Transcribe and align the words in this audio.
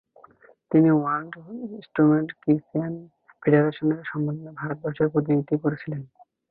তিনি 0.71 0.89
World 0.93 1.33
Students 1.87 2.33
Christian 2.41 2.93
ফেডারেশনের 3.41 4.01
সম্মেলনে 4.11 4.51
ভারতবর্ষের 4.59 5.11
প্রতিনিধিত্ব 5.13 5.53
করেছিলেন। 5.63 6.01